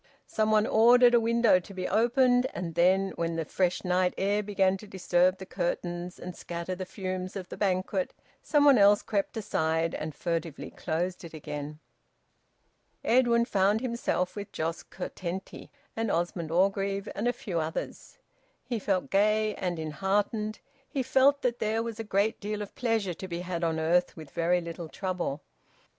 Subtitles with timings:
[0.25, 4.41] Some one ordered a window to be opened, and then, when the fresh night air
[4.41, 8.11] began to disturb the curtains and scatter the fumes of the banquet,
[8.41, 11.77] some one else crept aside and furtively closed it again.
[13.03, 18.17] Edwin found himself with Jos Curtenty and Osmond Orgreave and a few others.
[18.63, 20.57] He felt gay and enheartened;
[20.89, 24.17] he felt that there was a great deal of pleasure to be had on earth
[24.17, 25.41] with very little trouble.